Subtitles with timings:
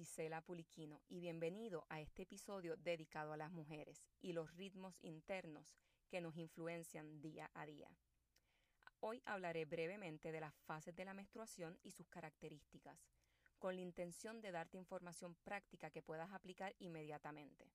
[0.00, 5.76] Gisela Puliquino y bienvenido a este episodio dedicado a las mujeres y los ritmos internos
[6.08, 7.90] que nos influencian día a día.
[9.00, 12.98] Hoy hablaré brevemente de las fases de la menstruación y sus características,
[13.58, 17.70] con la intención de darte información práctica que puedas aplicar inmediatamente.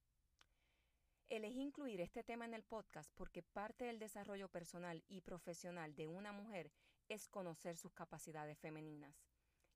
[1.30, 6.08] Elegí incluir este tema en el podcast porque parte del desarrollo personal y profesional de
[6.08, 6.72] una mujer
[7.08, 9.25] es conocer sus capacidades femeninas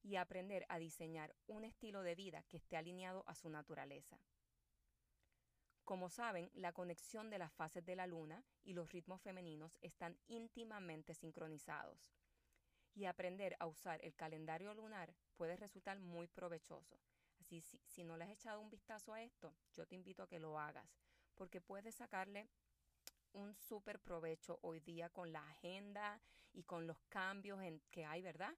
[0.02, 4.20] y aprender a diseñar un estilo de vida que esté alineado a su naturaleza.
[5.84, 10.17] Como saben, la conexión de las fases de la luna y los ritmos femeninos están
[10.27, 12.13] íntimamente sincronizados.
[12.93, 16.99] Y aprender a usar el calendario lunar puede resultar muy provechoso.
[17.40, 20.27] Así, si, si no le has echado un vistazo a esto, yo te invito a
[20.27, 20.88] que lo hagas,
[21.34, 22.49] porque puedes sacarle
[23.34, 26.21] un súper provecho hoy día con la agenda
[26.54, 28.54] y con los cambios en, que hay, ¿verdad?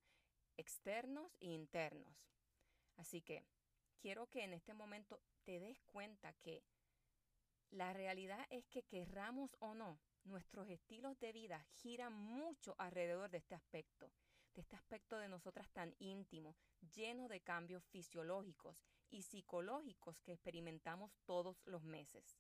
[0.57, 2.15] Externos e internos.
[2.97, 3.43] Así que
[3.99, 6.63] quiero que en este momento te des cuenta que
[7.69, 13.37] la realidad es que querramos o no, nuestros estilos de vida giran mucho alrededor de
[13.37, 14.11] este aspecto,
[14.53, 16.55] de este aspecto de nosotras tan íntimo,
[16.93, 22.37] lleno de cambios fisiológicos y psicológicos que experimentamos todos los meses.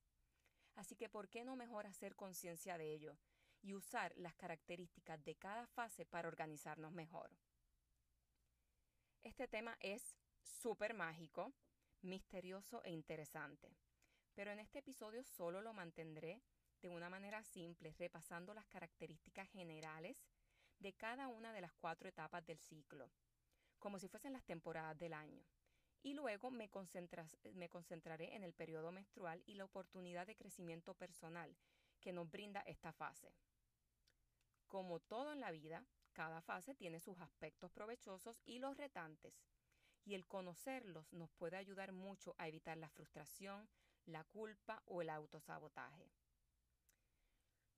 [0.75, 3.17] Así que, ¿por qué no mejor hacer conciencia de ello
[3.61, 7.31] y usar las características de cada fase para organizarnos mejor?
[9.23, 11.53] Este tema es súper mágico,
[12.01, 13.75] misterioso e interesante
[14.33, 16.41] pero en este episodio solo lo mantendré
[16.81, 20.25] de una manera simple, repasando las características generales
[20.79, 23.11] de cada una de las cuatro etapas del ciclo,
[23.77, 25.43] como si fuesen las temporadas del año.
[26.01, 31.55] Y luego me, concentraré en el periodo menstrual y la oportunidad de crecimiento personal
[31.99, 33.31] que nos brinda esta fase.
[34.65, 39.33] Como todo en la vida, cada fase tiene sus aspectos provechosos y los retantes,
[40.03, 43.69] y el conocerlos nos puede ayudar mucho a evitar la frustración,
[44.05, 46.11] la culpa o el autosabotaje.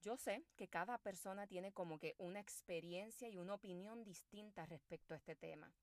[0.01, 5.13] Yo sé que cada persona tiene como que una experiencia y una opinión distinta respecto
[5.13, 5.73] a este tema,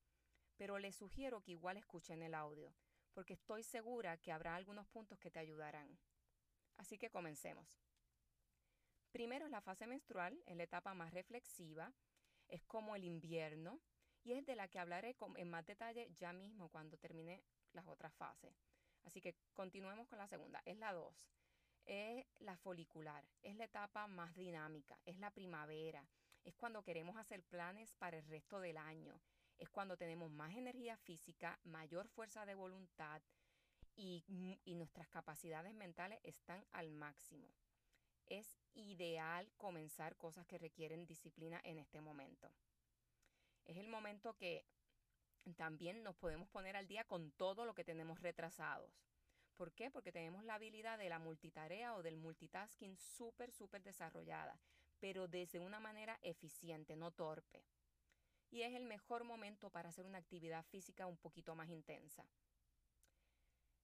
[0.57, 2.71] pero les sugiero que igual escuchen el audio,
[3.13, 5.97] porque estoy segura que habrá algunos puntos que te ayudarán.
[6.77, 7.81] Así que comencemos.
[9.11, 11.91] Primero la fase menstrual, es la etapa más reflexiva,
[12.51, 13.79] es como el invierno,
[14.23, 18.13] y es de la que hablaré en más detalle ya mismo cuando termine las otras
[18.13, 18.53] fases.
[19.03, 20.61] Así que continuemos con la segunda.
[20.65, 21.33] Es la 2.
[21.85, 23.25] Es la folicular.
[23.41, 24.99] Es la etapa más dinámica.
[25.05, 26.07] Es la primavera.
[26.43, 29.19] Es cuando queremos hacer planes para el resto del año.
[29.57, 33.21] Es cuando tenemos más energía física, mayor fuerza de voluntad
[33.95, 37.47] y, y nuestras capacidades mentales están al máximo.
[38.31, 42.49] Es ideal comenzar cosas que requieren disciplina en este momento.
[43.65, 44.65] Es el momento que
[45.57, 49.03] también nos podemos poner al día con todo lo que tenemos retrasados.
[49.57, 49.91] ¿Por qué?
[49.91, 54.57] Porque tenemos la habilidad de la multitarea o del multitasking súper, súper desarrollada,
[55.01, 57.65] pero desde una manera eficiente, no torpe.
[58.49, 62.25] Y es el mejor momento para hacer una actividad física un poquito más intensa.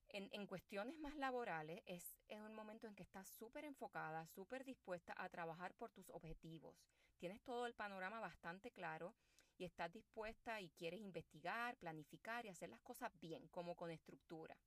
[0.10, 4.64] En, en, cuestiones más laborales es, es un momento en que estás súper enfocada, súper
[4.64, 6.76] dispuesta a trabajar por tus objetivos.
[7.18, 9.14] Tienes todo el panorama bastante claro
[9.58, 14.58] y estás dispuesta y quieres investigar, planificar y hacer las cosas bien, como con estructura.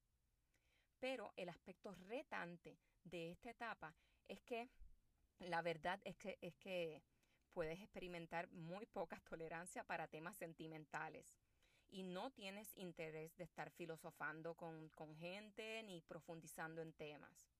[0.98, 3.94] Pero el aspecto retante de esta etapa
[4.28, 4.68] es que
[5.38, 7.02] la verdad es que, es que
[7.52, 11.26] puedes experimentar muy poca tolerancia para temas sentimentales
[11.90, 17.50] y no tienes interés de estar filosofando con, con gente ni profundizando en temas.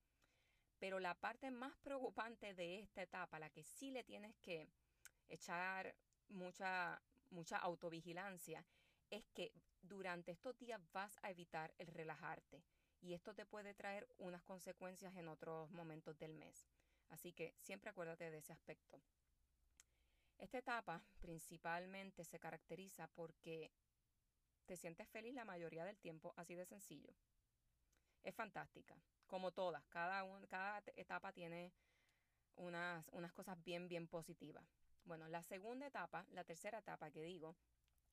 [0.78, 4.68] Pero la parte más preocupante de esta etapa, la que sí le tienes que
[5.28, 5.94] echar
[6.28, 8.64] mucha, mucha autovigilancia,
[9.10, 9.52] es que
[9.82, 12.62] durante estos días vas a evitar el relajarte
[13.00, 16.68] y esto te puede traer unas consecuencias en otros momentos del mes.
[17.08, 19.00] Así que siempre acuérdate de ese aspecto.
[20.38, 23.70] Esta etapa principalmente se caracteriza porque
[24.70, 27.12] te sientes feliz la mayoría del tiempo, así de sencillo.
[28.22, 28.96] Es fantástica,
[29.26, 31.72] como todas, cada, cada etapa tiene
[32.54, 34.64] unas, unas cosas bien, bien positivas.
[35.02, 37.56] Bueno, la segunda etapa, la tercera etapa que digo,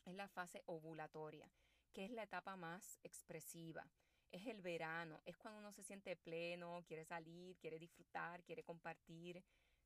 [0.04, 1.48] es la fase ovulatoria,
[1.94, 3.88] que es la etapa más expresiva.
[4.31, 9.44] Es el verano, es cuando uno se siente pleno, quiere salir, quiere disfrutar, quiere compartir.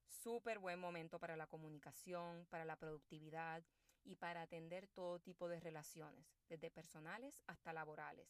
[0.08, 3.62] Súper buen momento para la comunicación, para la productividad
[4.04, 8.28] y para atender todo tipo de relaciones, desde personales hasta laborales.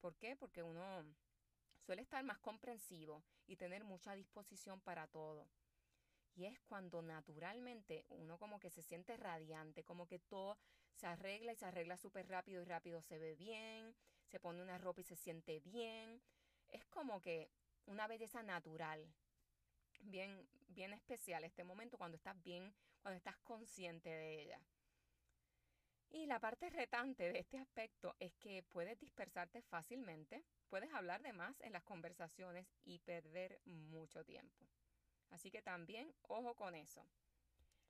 [0.00, 0.36] ¿Por qué?
[0.36, 1.04] Porque uno
[1.80, 5.48] suele estar más comprensivo y tener mucha disposición para todo.
[6.34, 10.58] Y es cuando naturalmente uno como que se siente radiante, como que todo
[10.94, 13.94] se arregla y se arregla súper rápido y rápido se ve bien,
[14.26, 16.22] se pone una ropa y se siente bien.
[16.68, 17.50] Es como que
[17.86, 19.06] una belleza natural,
[20.00, 24.60] bien, bien especial este momento cuando estás bien, cuando estás consciente de ella.
[26.14, 31.32] Y la parte retante de este aspecto es que puedes dispersarte fácilmente, puedes hablar de
[31.32, 34.68] más en las conversaciones y perder mucho tiempo.
[35.30, 37.06] Así que también ojo con eso.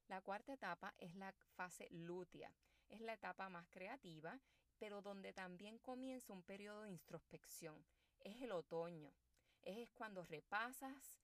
[0.06, 2.52] La cuarta etapa es la fase lútea.
[2.88, 4.38] Es la etapa más creativa,
[4.78, 7.84] pero donde también comienza un periodo de introspección.
[8.20, 9.12] Es el otoño.
[9.62, 11.18] Es cuando repasas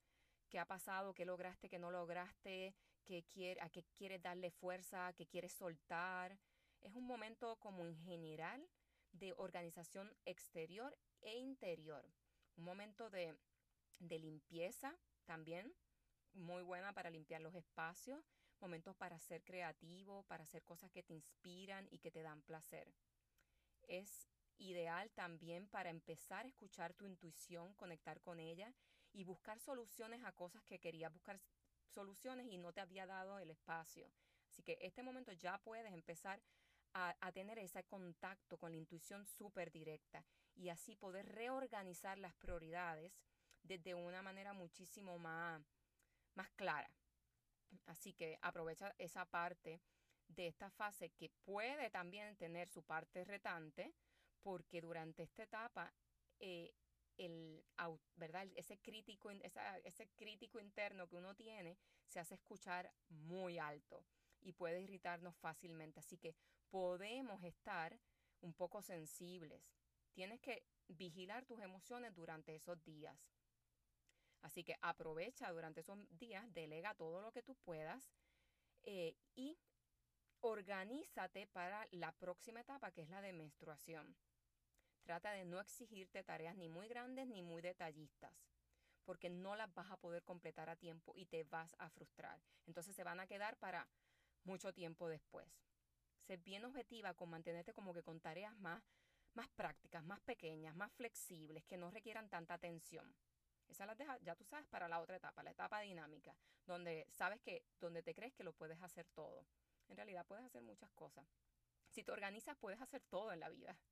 [0.49, 2.75] qué ha pasado, qué lograste, qué no lograste,
[3.05, 6.37] qué quiere, a qué quieres darle fuerza, qué quieres soltar.
[6.83, 8.67] Es un momento como en general
[9.13, 12.05] de organización exterior e interior.
[12.57, 13.37] Un momento de,
[13.99, 15.75] de limpieza también,
[16.35, 18.25] muy buena para limpiar los espacios,
[18.61, 22.93] momentos para ser creativo, para hacer cosas que te inspiran y que te dan placer.
[23.83, 24.29] Es
[24.59, 28.75] ideal también para empezar a escuchar tu intuición, conectar con ella
[29.13, 31.39] y buscar soluciones a cosas que querías buscar
[31.87, 34.11] soluciones y no te había dado el espacio.
[34.49, 36.41] Así que este momento ya puedes empezar
[36.95, 40.25] a, tener ese contacto con la intuición súper directa
[40.55, 43.13] y así poder reorganizar las prioridades
[43.63, 45.63] desde una manera muchísimo más,
[46.35, 46.91] más clara.
[47.87, 49.81] Así que aprovecha esa parte
[50.29, 53.95] de esta fase que puede también tener su parte retante,
[54.43, 55.93] porque durante esta etapa
[56.39, 56.73] eh,
[57.19, 57.65] el,
[58.17, 58.47] ¿verdad?
[58.55, 61.77] Ese, crítico, ese crítico interno que uno tiene
[62.07, 64.05] se hace escuchar muy alto
[64.41, 66.01] y puede irritarnos fácilmente.
[66.01, 66.35] Así que
[66.71, 67.99] podemos estar
[68.41, 69.63] un poco sensibles.
[70.13, 73.33] Tienes que vigilar tus emociones durante esos días.
[74.43, 78.13] Así que aprovecha durante esos días, delega todo lo que tú puedas
[78.85, 79.59] eh, y
[80.41, 84.17] organízate para la próxima etapa que es la de menstruación.
[85.03, 88.33] Trata de no exigirte tareas ni muy grandes ni muy detallistas,
[89.05, 92.41] porque no las vas a poder completar a tiempo y te vas a frustrar.
[92.67, 93.89] Entonces se van a quedar para
[94.45, 95.49] mucho tiempo después.
[96.29, 98.83] Sé bien objetiva con mantenerte como que con tareas más,
[99.33, 103.17] más prácticas, más pequeñas, más flexibles, que no requieran tanta atención.
[103.67, 106.37] Esa las deja, ya tú sabes, para la otra etapa, la etapa dinámica,
[106.67, 109.47] donde sabes que, donde te crees que lo puedes hacer todo.
[109.89, 111.27] En realidad puedes hacer muchas cosas.
[111.89, 113.75] Si te organizas, puedes hacer todo en la vida.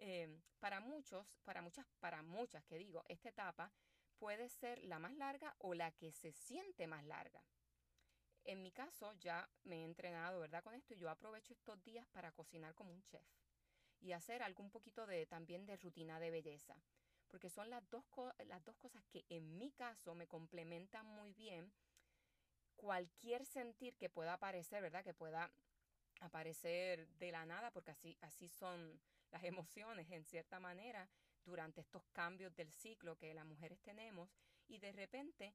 [0.00, 3.72] Em, para muchos, para muchas, para muchas que digo, esta etapa
[4.16, 7.42] puede ser la más larga o la que se siente más larga.
[8.48, 10.64] En mi caso, ya me he entrenado, ¿verdad?
[10.64, 13.26] Con esto y yo aprovecho estos días para cocinar como un chef
[14.00, 16.76] y hacer algún poquito de también de rutina de belleza
[17.28, 18.04] porque son las dos,
[18.46, 21.70] las dos cosas que en mi caso me complementan muy bien
[22.76, 25.04] cualquier sentir que pueda aparecer, ¿verdad?
[25.04, 25.50] Que pueda
[26.20, 29.00] aparecer de la nada, porque así, así son
[29.30, 31.08] las emociones en cierta manera
[31.44, 34.30] durante estos cambios del ciclo que las mujeres tenemos
[34.66, 35.54] y de repente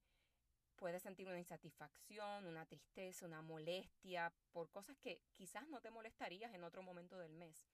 [0.75, 6.53] puedes sentir una insatisfacción, una tristeza, una molestia por cosas que quizás no te molestarías
[6.53, 7.67] en otro momento del mes.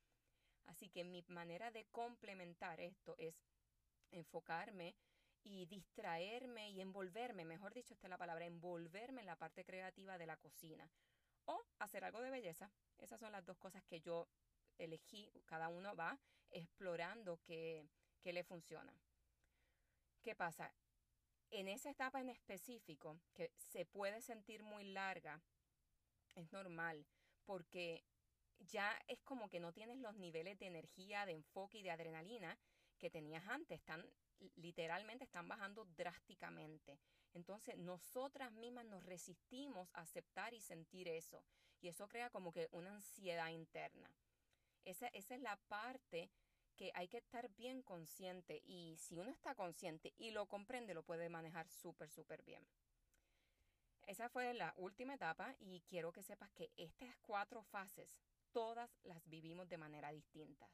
[0.65, 3.35] Así que mi manera de complementar esto es
[4.11, 4.95] enfocarme
[5.43, 10.17] y distraerme y envolverme, mejor dicho, esta es la palabra, envolverme en la parte creativa
[10.17, 10.89] de la cocina
[11.45, 12.71] o hacer algo de belleza.
[12.97, 14.27] Esas son las dos cosas que yo
[14.77, 16.19] elegí, cada uno va
[16.51, 17.87] explorando qué,
[18.21, 18.93] qué le funciona.
[20.21, 20.73] ¿Qué pasa?
[21.51, 25.41] En esa etapa en específico, que se puede sentir muy larga,
[26.35, 27.05] es normal,
[27.45, 28.03] porque
[28.59, 32.57] ya es como que no tienes los niveles de energía, de enfoque y de adrenalina
[32.97, 34.05] que tenías antes, están
[34.55, 36.99] literalmente están bajando drásticamente.
[37.33, 41.43] Entonces, nosotras mismas nos resistimos a aceptar y sentir eso.
[41.81, 44.09] Y eso crea como que una ansiedad interna.
[44.85, 46.29] Esa, esa es la parte
[46.79, 48.63] que hay que estar bien consciente.
[48.65, 52.65] Y si uno está consciente y lo comprende, lo puede manejar súper, súper bien.
[54.07, 58.21] Esa fue la última etapa y quiero que sepas que estas cuatro fases,
[58.53, 60.69] todas las vivimos de manera distinta.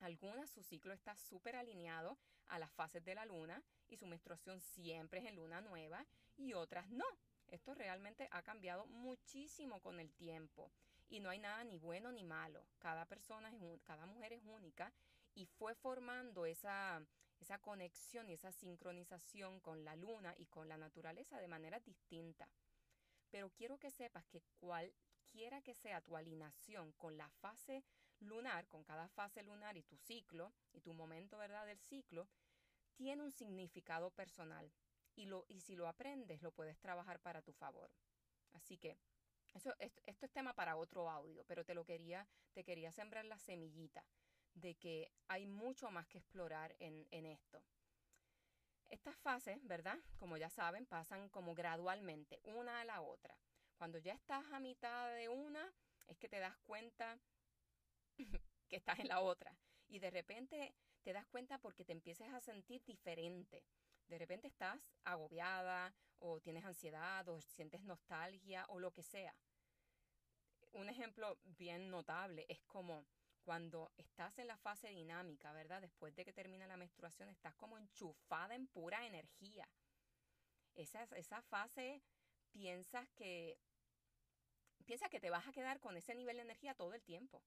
[0.00, 2.16] Algunas su ciclo está súper alineado
[2.48, 6.06] a las fases de la luna y su menstruación siempre es en luna nueva
[6.38, 7.04] y otras no.
[7.48, 10.72] Esto realmente ha cambiado muchísimo con el tiempo
[11.12, 12.66] y no hay nada ni bueno ni malo.
[12.78, 14.90] Cada persona es cada mujer es única
[15.34, 17.06] y fue formando esa,
[17.38, 22.48] esa conexión y esa sincronización con la luna y con la naturaleza de manera distinta.
[23.30, 27.84] Pero quiero que sepas que cualquiera que sea tu alineación con la fase
[28.20, 32.26] lunar, con cada fase lunar y tu ciclo y tu momento, ¿verdad?, del ciclo,
[32.94, 34.72] tiene un significado personal
[35.14, 37.90] y, lo, y si lo aprendes lo puedes trabajar para tu favor.
[38.52, 38.96] Así que
[39.54, 43.38] eso, esto, es tema para otro audio, pero te lo quería, te quería sembrar la
[43.38, 44.04] semillita
[44.54, 47.62] de que hay mucho más que explorar en, en esto.
[48.88, 49.98] Estas fases, ¿verdad?
[50.18, 53.38] Como ya saben, pasan como gradualmente, una a la otra.
[53.76, 55.72] Cuando ya estás a mitad de una,
[56.06, 57.18] es que te das cuenta
[58.68, 59.56] que estás en la otra.
[59.88, 63.64] Y de repente te das cuenta porque te empiezas a sentir diferente.
[64.08, 69.34] De repente estás agobiada o tienes ansiedad o sientes nostalgia o lo que sea.
[70.72, 73.04] Un ejemplo bien notable es como
[73.42, 75.80] cuando estás en la fase dinámica, ¿verdad?
[75.80, 79.68] Después de que termina la menstruación, estás como enchufada en pura energía.
[80.74, 82.02] Esa, esa fase
[82.52, 83.58] piensas que
[84.84, 87.42] piensa que te vas a quedar con ese nivel de energía todo el tiempo,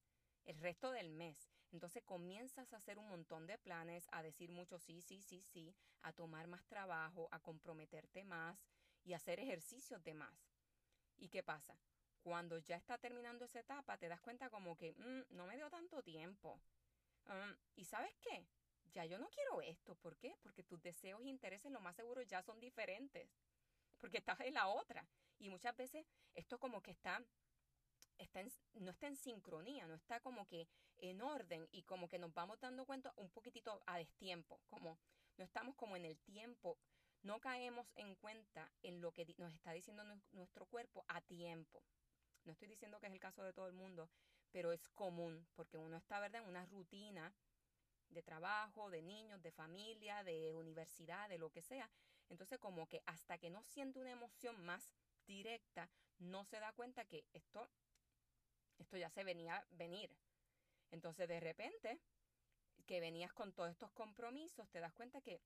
[0.45, 1.54] el resto del mes.
[1.75, 5.75] Entonces comienzas a hacer un montón de planes, a decir mucho sí, sí, sí, sí,
[6.03, 8.57] a tomar más trabajo, a comprometerte más
[9.03, 10.39] y a hacer ejercicios de más.
[11.17, 11.77] ¿Y qué pasa?
[12.23, 15.69] Cuando ya está terminando esa etapa, te das cuenta como que mm, no me dio
[15.69, 16.61] tanto tiempo.
[17.27, 18.47] Um, ¿Y sabes qué?
[18.93, 19.95] Ya yo no quiero esto.
[19.95, 20.33] ¿Por qué?
[20.41, 23.29] Porque tus deseos e intereses lo más seguro ya son diferentes.
[23.99, 25.05] Porque estás en la otra.
[25.39, 26.05] Y muchas veces
[26.35, 27.21] esto como que está,
[28.17, 28.41] está
[28.75, 32.59] no está en sincronía, no está como que en orden y como que nos vamos
[32.59, 34.97] dando cuenta un poquitito a destiempo, como
[35.37, 36.77] no estamos como en el tiempo,
[37.21, 41.83] no caemos en cuenta en lo que nos está diciendo nuestro cuerpo a tiempo.
[42.43, 44.09] No estoy diciendo que es el caso de todo el mundo,
[44.51, 47.33] pero es común porque uno está, ¿verdad?, en una rutina
[48.09, 51.89] de trabajo, de niños, de familia, de universidad, de lo que sea.
[52.29, 54.93] Entonces, como que hasta que no siente una emoción más
[55.25, 57.67] directa, no se da cuenta que esto,
[58.77, 60.15] esto ya se venía a venir.
[60.91, 61.99] Entonces de repente,
[62.85, 65.41] que venías con todos estos compromisos, te das cuenta que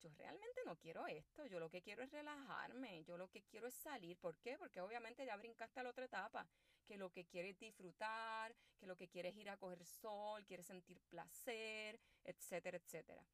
[0.00, 3.66] yo realmente no quiero esto, yo lo que quiero es relajarme, yo lo que quiero
[3.66, 4.16] es salir.
[4.18, 4.56] ¿Por qué?
[4.56, 6.48] Porque obviamente ya brincaste a la otra etapa,
[6.86, 11.00] que lo que quieres disfrutar, que lo que quieres ir a coger sol, quieres sentir
[11.02, 13.24] placer, etcétera, etcétera.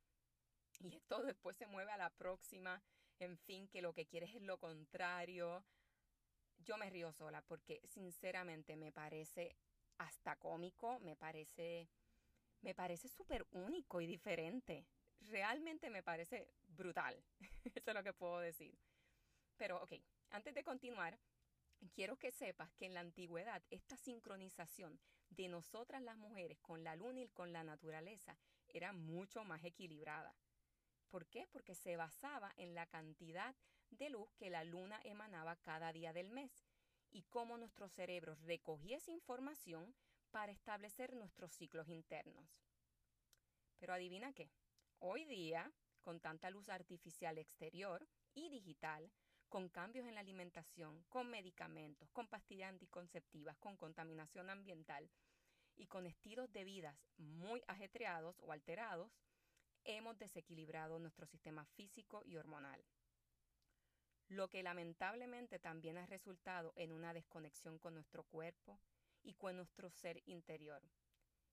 [0.81, 2.83] Y esto después se mueve a la próxima,
[3.19, 5.65] en fin, que lo que quieres es lo contrario.
[6.59, 9.57] Yo me río sola porque sinceramente me parece
[9.99, 11.89] hasta cómico, me parece
[12.63, 14.87] me parece súper único y diferente.
[15.21, 17.23] Realmente me parece brutal.
[17.75, 18.77] Eso es lo que puedo decir.
[19.57, 19.93] Pero ok,
[20.31, 21.19] antes de continuar,
[21.95, 24.99] quiero que sepas que en la antigüedad esta sincronización
[25.31, 28.37] de nosotras las mujeres con la luna y con la naturaleza
[28.69, 30.35] era mucho más equilibrada.
[31.09, 31.47] ¿Por qué?
[31.53, 33.55] Porque se basaba en la cantidad
[33.91, 36.66] de luz que la luna emanaba cada día del mes
[37.13, 39.95] y cómo nuestro cerebro recogía esa información
[40.31, 42.49] para establecer nuestros ciclos internos.
[43.79, 44.51] Pero adivina qué,
[44.99, 45.71] hoy día,
[46.03, 49.11] con tanta luz artificial exterior y digital,
[49.49, 55.09] con cambios en la alimentación, con medicamentos, con pastillas anticonceptivas, con contaminación ambiental
[55.77, 59.11] y con estilos de vida muy ajetreados o alterados,
[59.85, 62.83] hemos desequilibrado nuestro sistema físico y hormonal.
[64.29, 68.81] Lo que lamentablemente también ha resultado en una desconexión con nuestro cuerpo
[69.23, 70.83] y con nuestro ser interior.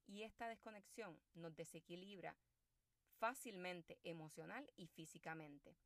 [0.08, 2.36] Y esta desconexión nos desequilibra
[3.20, 5.78] fácilmente emocional y físicamente.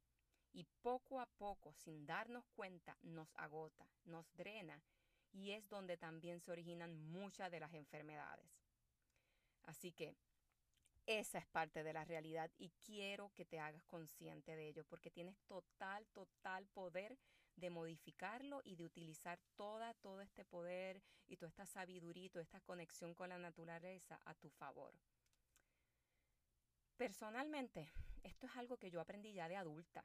[0.53, 4.81] Y poco a poco, sin darnos cuenta, nos agota, nos drena
[5.31, 8.49] y es donde también se originan muchas de las enfermedades.
[9.63, 10.15] Así que
[11.07, 15.09] esa es parte de la realidad y quiero que te hagas consciente de ello porque
[15.09, 17.17] tienes total, total poder
[17.55, 22.59] de modificarlo y de utilizar toda, todo este poder y toda esta sabiduría toda esta
[22.59, 24.93] conexión con la naturaleza a tu favor.
[26.97, 27.89] Personalmente,
[28.23, 30.03] esto es algo que yo aprendí ya de adulta,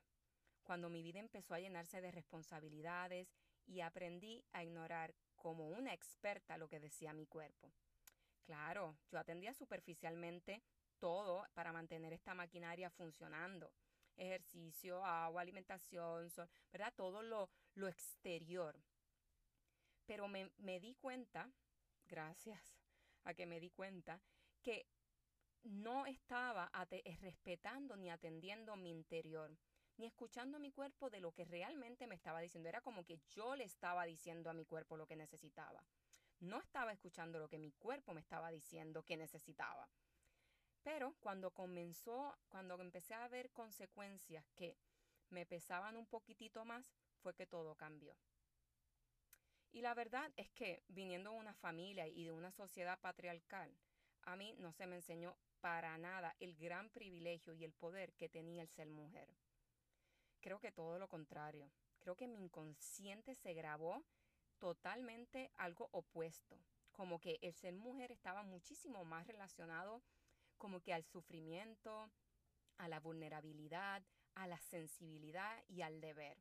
[0.63, 3.29] cuando mi vida empezó a llenarse de responsabilidades
[3.67, 7.73] y aprendí a ignorar como una experta lo que decía mi cuerpo.
[8.45, 10.63] Claro, yo atendía superficialmente
[11.03, 13.73] todo para mantener esta maquinaria funcionando.
[14.15, 16.31] Ejercicio, agua, alimentación,
[16.71, 16.93] ¿verdad?
[16.95, 18.81] Todo lo, lo exterior.
[20.07, 21.51] Pero me, me di cuenta,
[22.07, 22.79] gracias
[23.25, 24.21] a que me di cuenta,
[24.63, 24.87] que
[25.65, 29.51] no estaba eh, respetando ni atendiendo mi interior,
[29.97, 32.69] ni escuchando a mi cuerpo de lo que realmente me estaba diciendo.
[32.69, 35.85] Era como que yo le estaba diciendo a mi cuerpo lo que necesitaba.
[36.39, 39.89] No estaba escuchando lo que mi cuerpo me estaba diciendo que necesitaba.
[40.83, 44.77] Pero cuando comenzó, cuando empecé a ver consecuencias que
[45.31, 48.17] me pesaban un poquitito más, fue que todo cambió.
[49.71, 53.75] Y la verdad es que viniendo de una familia y de una sociedad patriarcal,
[54.23, 58.29] a mí no se me enseñó para nada el gran privilegio y el poder que
[58.29, 59.29] tenía el ser mujer.
[60.41, 61.71] Creo que todo lo contrario.
[62.01, 64.05] Creo que mi inconsciente se grabó
[64.59, 66.59] totalmente algo opuesto,
[66.91, 70.03] como que el ser mujer estaba muchísimo más relacionado
[70.63, 72.09] como que al sufrimiento,
[72.79, 74.01] a la vulnerabilidad,
[74.37, 76.39] a la sensibilidad y al deber.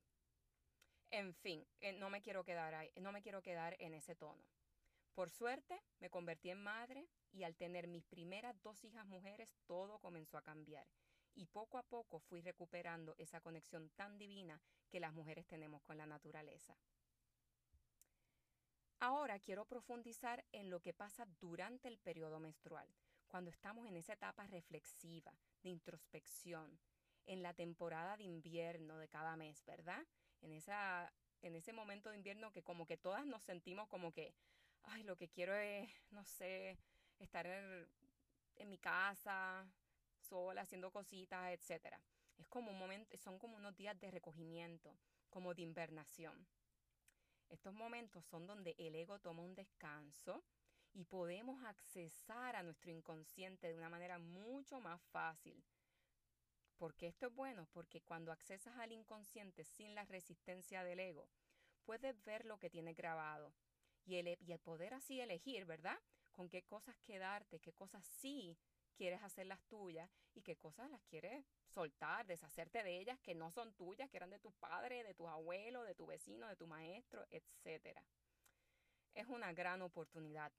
[1.10, 4.44] En fin, eh, no me quiero quedar ahí, no me quiero quedar en ese tono.
[5.16, 9.98] Por suerte, me convertí en madre y al tener mis primeras dos hijas mujeres, todo
[9.98, 10.86] comenzó a cambiar.
[11.34, 14.62] Y poco a poco fui recuperando esa conexión tan divina
[14.92, 16.78] que las mujeres tenemos con la naturaleza.
[19.00, 22.88] Ahora quiero profundizar en lo que pasa durante el periodo menstrual,
[23.32, 25.34] cuando estamos en esa etapa reflexiva,
[25.64, 26.78] de introspección,
[27.26, 30.06] en la temporada de invierno de cada mes, ¿verdad?
[30.42, 34.36] En, esa, en ese momento de invierno que como que todas nos sentimos como que,
[34.84, 36.78] ay, lo que quiero es, no sé,
[37.20, 37.90] estar en,
[38.70, 39.66] mi casa,
[40.20, 41.96] sola, haciendo cositas, etc.
[42.38, 44.94] Es como un momento, son como unos días de recogimiento,
[45.30, 46.46] como de invernación.
[47.48, 50.44] Estos momentos son donde el ego toma un descanso
[50.94, 55.64] y podemos accesar a nuestro inconsciente de una manera mucho más fácil.
[56.78, 57.68] porque esto es bueno?
[57.74, 61.30] Porque cuando accesas al inconsciente sin la resistencia del ego,
[61.84, 63.54] puedes ver lo que tiene grabado
[64.04, 66.00] y el, y el poder así elegir, ¿verdad?
[66.32, 68.58] Con qué cosas quedarte, qué cosas sí
[68.96, 73.52] quieres hacer las tuyas y qué cosas las quieres soltar, deshacerte de ellas que no
[73.52, 76.66] son tuyas, que eran de tu padre, de tus abuelos, de tu vecino, de tu
[76.66, 78.00] maestro, etc.
[79.14, 80.52] Es una gran oportunidad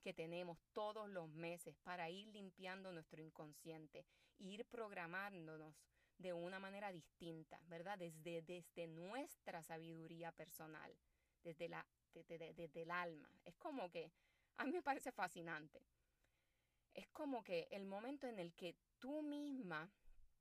[0.00, 4.06] que tenemos todos los meses para ir limpiando nuestro inconsciente
[4.38, 5.74] e ir programándonos
[6.18, 7.98] de una manera distinta, ¿verdad?
[7.98, 10.96] Desde, desde nuestra sabiduría personal,
[11.42, 13.30] desde, la, desde el alma.
[13.44, 14.10] Es como que,
[14.56, 15.82] a mí me parece fascinante.
[16.92, 19.90] Es como que el momento en el que tú misma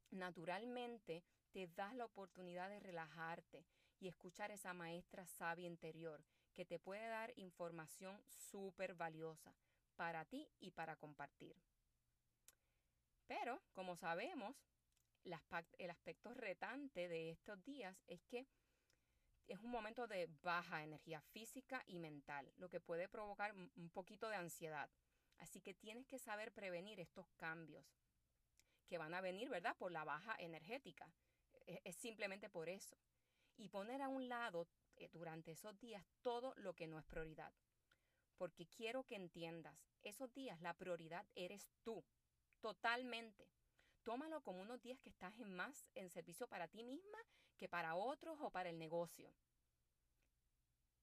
[0.10, 3.66] naturalmente te das la oportunidad de relajarte
[4.00, 6.24] y escuchar esa maestra sabia interior
[6.58, 9.54] que te puede dar información súper valiosa
[9.96, 11.56] para ti y para compartir.
[13.28, 14.56] Pero, como sabemos,
[15.24, 18.48] el aspecto retante de estos días es que
[19.48, 24.28] es un momento de baja energía física y mental, lo que puede provocar un poquito
[24.28, 24.89] de ansiedad.
[25.38, 27.86] Así que tienes que saber prevenir estos cambios
[28.88, 29.78] que van a venir, ¿verdad?
[29.78, 31.13] Por la baja energética.
[31.67, 32.98] E, es, simplemente por eso.
[33.58, 37.53] Y poner a un lado eh, durante esos días todo lo que no es prioridad.
[38.38, 42.03] Porque quiero que entiendas, esos días la prioridad eres tú,
[42.60, 43.49] totalmente.
[44.03, 47.17] Tómalo como unos días que estás en más en servicio para ti misma
[47.57, 49.33] que para otros o para el negocio.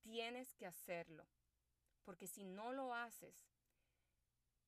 [0.00, 1.26] Tienes que hacerlo,
[2.04, 3.48] porque si no lo haces,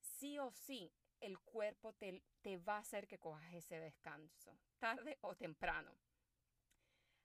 [0.01, 5.19] sí o sí el cuerpo te, te va a hacer que cojas ese descanso, tarde
[5.23, 5.95] o temprano.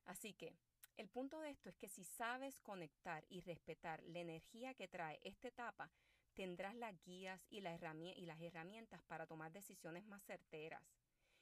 [0.06, 0.56] Así que
[0.98, 5.20] el punto de esto es que si sabes conectar y respetar la energía que trae
[5.24, 5.92] esta etapa,
[6.34, 7.82] tendrás las guías y, las
[8.42, 10.84] herramientas para tomar decisiones más certeras.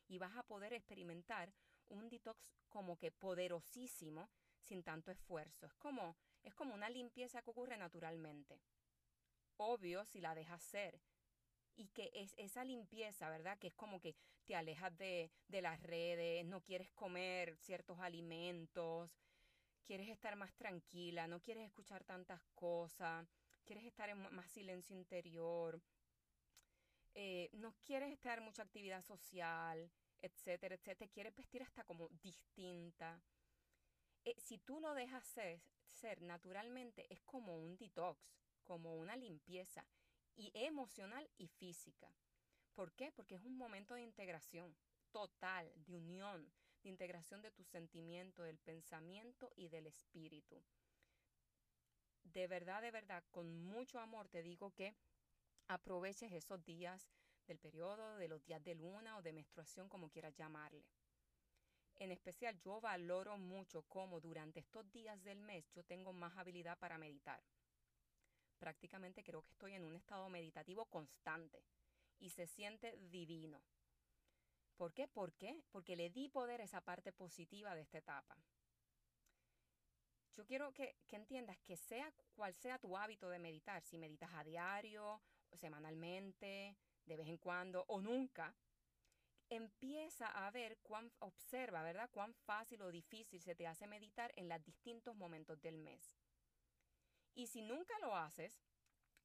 [0.08, 1.54] Y vas a poder experimentar
[1.90, 4.30] un detox como que poderosísimo
[4.62, 5.66] sin tanto esfuerzo.
[5.66, 8.60] Es como, es como una limpieza que ocurre naturalmente.
[9.58, 11.00] Obvio si la dejas ser.
[11.76, 13.58] Y que es esa limpieza, ¿verdad?
[13.58, 19.12] Que es como que te alejas de, de las redes, no quieres comer ciertos alimentos,
[19.90, 23.28] quieres estar más tranquila, no quieres escuchar tantas cosas,
[23.66, 25.82] quieres estar en más silencio interior,
[27.16, 29.90] eh, no quieres estar mucha actividad social,
[30.22, 33.20] etcétera, etcétera, quieres vestir hasta como distinta.
[34.26, 38.22] Eh, si tú lo dejas ser, ser naturalmente, es como un detox,
[38.66, 39.84] como una limpieza,
[40.36, 42.14] y emocional y física.
[42.76, 43.12] ¿Por qué?
[43.12, 44.78] Porque es un momento de integración
[45.10, 46.48] total, de unión,
[46.84, 50.62] de integración de tu sentimiento, del pensamiento y del espíritu.
[52.24, 54.96] De verdad, de verdad, con mucho amor te digo que
[55.68, 57.10] aproveches esos días
[57.48, 60.86] del periodo, de los días de luna o de menstruación, como quieras llamarle.
[61.98, 66.78] En especial, yo valoro mucho cómo durante estos días del mes yo tengo más habilidad
[66.78, 67.44] para meditar.
[68.58, 71.64] Prácticamente creo que estoy en un estado meditativo constante
[72.20, 73.62] y se siente divino.
[74.80, 75.10] ¿Por qué?
[75.10, 75.62] ¿Por qué?
[75.72, 78.38] Porque le di poder a esa parte positiva de esta etapa.
[80.32, 84.42] Yo quiero que, entiendas que sea cual sea tu hábito de meditar, si meditas a
[84.42, 88.56] diario, semanalmente, de vez en cuando o nunca,
[89.50, 92.10] empieza a ver cuán, observa, ¿verdad?
[92.10, 96.16] Cuán fácil o difícil se te hace meditar en los distintos momentos del mes.
[97.36, 98.62] Y si nunca lo haces,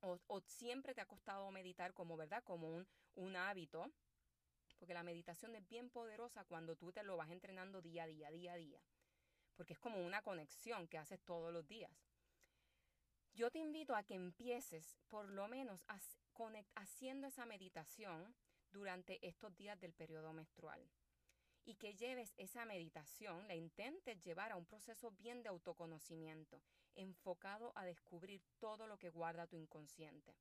[0.01, 2.43] o, siempre te ha costado meditar como, ¿verdad?
[2.43, 3.89] Como un, un hábito,
[4.85, 8.31] porque la meditación es bien poderosa cuando tú te lo vas entrenando día a día,
[8.31, 8.83] día a día,
[9.57, 11.91] porque es como una conexión que haces todos los días.
[13.33, 15.87] Yo te invito a que empieces por lo menos
[16.75, 18.37] haciendo esa meditación
[18.73, 20.87] durante estos días del periodo menstrual
[21.65, 26.61] y que lleves esa meditación, la intentes llevar a un proceso bien de autoconocimiento,
[26.95, 30.37] enfocado a descubrir todo lo que guarda tu inconsciente.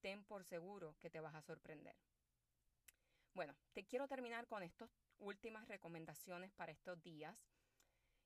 [0.00, 1.96] Ten por seguro que te vas a sorprender.
[3.34, 7.36] Bueno, te quiero terminar con estas últimas recomendaciones para estos días.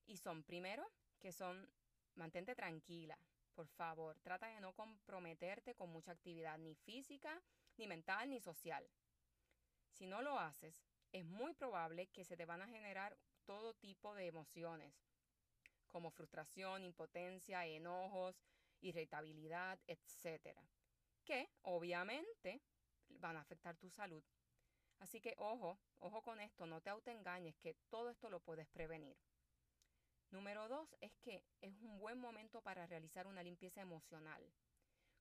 [0.07, 0.87] Y son, primero,
[1.19, 1.67] que son,
[2.15, 3.19] mantente tranquila,
[3.55, 4.19] por favor.
[4.21, 7.43] Trata de no comprometerte con mucha actividad, ni física,
[7.79, 8.87] ni mental, ni social.
[9.89, 10.75] Si no lo haces,
[11.13, 13.17] es muy probable que se te van a generar
[13.47, 14.93] todo tipo de emociones,
[15.89, 18.43] como frustración, impotencia, enojos,
[18.83, 20.55] irritabilidad, etc.
[21.25, 22.61] Que obviamente
[23.09, 24.23] van a afectar tu salud.
[24.99, 29.17] Así que ojo, ojo con esto, no te autoengañes que todo esto lo puedes prevenir.
[30.31, 34.43] Número dos es que es un buen momento para realizar una limpieza emocional.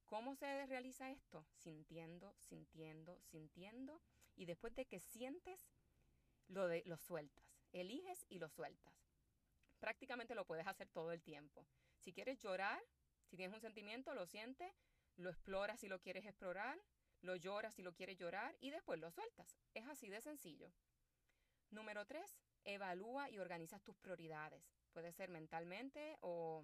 [0.05, 1.45] ¿Cómo se realiza esto?
[1.53, 4.01] Sintiendo, sintiendo, sintiendo.
[4.35, 5.69] Y después de que sientes,
[6.47, 7.45] lo, de, lo sueltas.
[7.71, 8.93] Eliges y lo sueltas.
[9.79, 11.65] Prácticamente lo puedes hacer todo el tiempo.
[11.99, 12.81] Si quieres llorar,
[13.29, 14.73] si tienes un sentimiento, lo sientes,
[15.17, 16.79] lo exploras si lo quieres explorar,
[17.27, 19.55] lo lloras si lo quieres llorar y después lo sueltas.
[19.73, 20.71] Es así de sencillo.
[21.69, 24.63] Número tres, evalúa y organiza tus prioridades.
[24.93, 26.63] Puede ser mentalmente o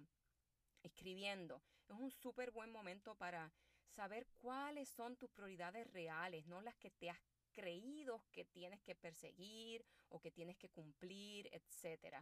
[0.82, 1.62] escribiendo.
[1.86, 3.52] Es un súper buen momento para
[3.90, 7.20] saber cuáles son tus prioridades reales, no las que te has
[7.52, 12.16] creído que tienes que perseguir o que tienes que cumplir, etc.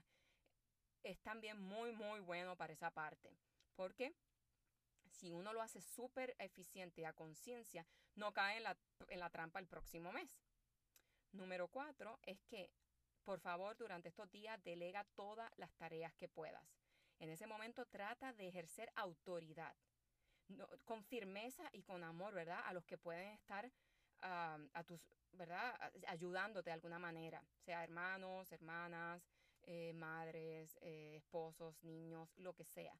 [1.04, 3.38] Es también muy, muy bueno para esa parte.
[3.76, 4.12] Porque
[5.12, 8.76] si uno lo hace súper eficiente a conciencia, no cae en la,
[9.08, 10.30] en la trampa el próximo mes.
[11.32, 12.70] Número cuatro es que,
[13.24, 16.64] por favor, durante estos días delega todas las tareas que puedas.
[17.18, 19.74] En ese momento trata de ejercer autoridad,
[20.84, 22.60] con firmeza y con amor, ¿verdad?
[22.64, 23.70] A los que pueden estar
[24.20, 25.00] a tus,
[25.32, 25.74] ¿verdad?
[26.08, 29.22] Ayudándote de alguna manera, sea hermanos, hermanas,
[29.62, 32.96] eh, madres, eh, esposos, niños, lo que sea.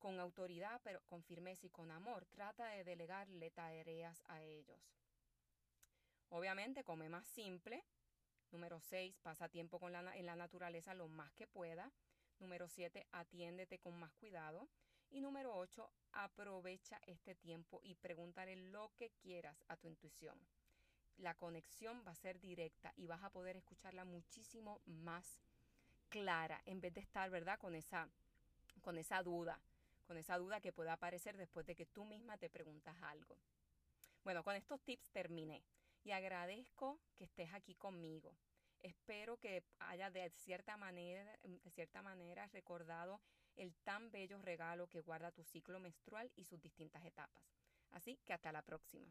[0.00, 4.80] Con autoridad, pero con firmeza y con amor, trata de delegarle tareas a ellos.
[6.30, 7.84] Obviamente, come más simple.
[8.50, 11.92] Número 6, pasa tiempo con la, en la naturaleza lo más que pueda.
[12.40, 14.66] Número 7, atiéndete con más cuidado.
[15.10, 20.36] Y número 8, aprovecha este tiempo y pregúntale lo que quieras a tu intuición
[21.20, 25.40] la conexión va a ser directa y vas a poder escucharla muchísimo más
[26.08, 27.58] clara en vez de estar, ¿verdad?
[27.58, 28.08] Con esa,
[28.80, 29.60] con esa duda,
[30.10, 33.38] con esa duda que pueda aparecer después de que tú misma te preguntas algo.
[34.24, 35.62] Bueno, con estos tips terminé
[36.02, 38.34] y agradezco que estés aquí conmigo.
[38.80, 43.20] Espero que haya de cierta manera, de cierta manera recordado
[43.54, 47.44] el tan bello regalo que guarda tu ciclo menstrual y sus distintas etapas.
[47.92, 49.06] Así que hasta la próxima.